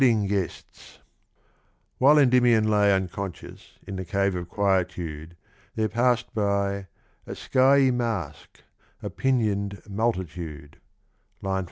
[0.03, 0.97] i.im%'
[1.99, 5.35] While Eudymiou lay unconscious in the Cave of Quietude
[5.75, 6.87] there passed by"
[7.27, 8.63] A skyey mask,
[9.03, 10.79] a pinion'd mul titude"
[11.41, 11.57] (558).